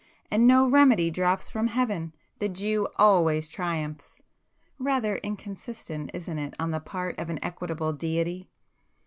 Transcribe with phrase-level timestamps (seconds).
[0.31, 2.15] And no remedy drops from heaven!
[2.39, 4.19] The Jew always triumphs.
[4.79, 8.49] Rather inconsistent isn't it, on the part of an equitable Deity!"